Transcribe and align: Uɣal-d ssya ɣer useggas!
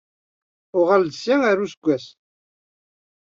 Uɣal-d 0.77 1.13
ssya 1.15 1.35
ɣer 1.37 1.57
useggas! 1.65 2.05